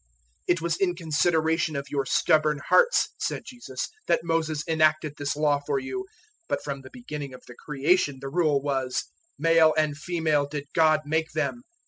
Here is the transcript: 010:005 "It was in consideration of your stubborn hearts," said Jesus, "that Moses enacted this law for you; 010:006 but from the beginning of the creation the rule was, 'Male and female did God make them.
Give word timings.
010:005 0.01 0.07
"It 0.47 0.61
was 0.61 0.77
in 0.77 0.95
consideration 0.95 1.75
of 1.75 1.91
your 1.91 2.07
stubborn 2.07 2.57
hearts," 2.69 3.09
said 3.19 3.43
Jesus, 3.45 3.87
"that 4.07 4.23
Moses 4.23 4.63
enacted 4.67 5.13
this 5.15 5.35
law 5.35 5.59
for 5.59 5.77
you; 5.77 6.05
010:006 6.47 6.47
but 6.47 6.63
from 6.63 6.81
the 6.81 6.89
beginning 6.91 7.35
of 7.35 7.43
the 7.45 7.53
creation 7.53 8.17
the 8.19 8.29
rule 8.29 8.59
was, 8.63 9.03
'Male 9.37 9.75
and 9.77 9.95
female 9.95 10.47
did 10.47 10.69
God 10.73 11.01
make 11.05 11.33
them. 11.33 11.61